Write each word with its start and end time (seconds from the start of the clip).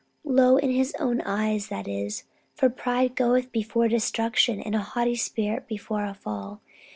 Low 0.23 0.57
in 0.57 0.71
his 0.71 0.95
own 0.99 1.21
eyes, 1.27 1.67
that 1.67 1.87
is. 1.87 2.23
For 2.55 2.71
pride 2.71 3.15
goeth 3.15 3.51
before 3.51 3.87
destruction, 3.87 4.59
and 4.59 4.73
a 4.73 4.79
haughty 4.79 5.13
spirit 5.13 5.67
before 5.67 6.05
a 6.05 6.15
fall. 6.15 6.59